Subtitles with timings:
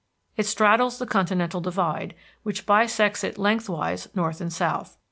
[0.35, 4.97] It straddles the continental divide, which bisects it lengthwise, north and south.